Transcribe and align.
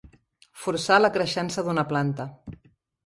Forçar 0.61 0.97
la 1.01 1.11
creixença 1.17 1.67
d'una 1.67 1.87
planta. 1.93 2.27